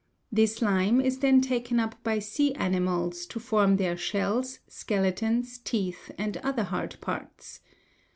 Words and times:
This 0.31 0.63
lime 0.63 0.99
is 0.99 1.19
then 1.19 1.41
taken 1.41 1.79
up 1.79 1.95
by 2.03 2.17
sea 2.17 2.55
animals 2.55 3.27
to 3.27 3.39
form 3.39 3.77
their 3.77 3.95
shells, 3.95 4.57
skeletons, 4.67 5.59
teeth, 5.59 6.09
and 6.17 6.37
other 6.37 6.63
hard 6.63 6.99
parts. 7.01 7.59